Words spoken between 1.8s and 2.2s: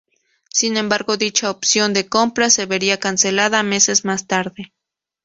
de